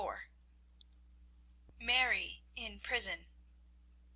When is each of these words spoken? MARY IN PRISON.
MARY 1.79 2.41
IN 2.55 2.79
PRISON. 2.79 3.19